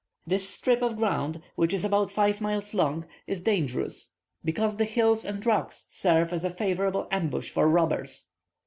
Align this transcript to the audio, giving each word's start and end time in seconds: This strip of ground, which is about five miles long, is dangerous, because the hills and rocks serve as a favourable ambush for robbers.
This 0.25 0.49
strip 0.49 0.81
of 0.81 0.97
ground, 0.97 1.43
which 1.55 1.71
is 1.71 1.85
about 1.85 2.09
five 2.09 2.41
miles 2.41 2.73
long, 2.73 3.05
is 3.27 3.43
dangerous, 3.43 4.13
because 4.43 4.77
the 4.77 4.85
hills 4.85 5.23
and 5.23 5.45
rocks 5.45 5.85
serve 5.89 6.33
as 6.33 6.43
a 6.43 6.49
favourable 6.49 7.07
ambush 7.11 7.51
for 7.51 7.69
robbers. 7.69 8.25